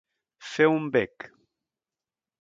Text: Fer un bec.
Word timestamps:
Fer 0.53 0.67
un 0.77 0.89
bec. 0.97 1.29